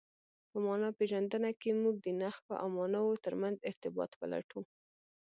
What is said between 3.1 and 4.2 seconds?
ترمنځ ارتباط